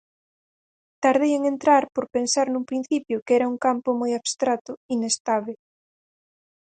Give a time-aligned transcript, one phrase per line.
[1.03, 5.57] Tardei en entrar por pensar nun principio que era un campo moi abstracto, inestábel.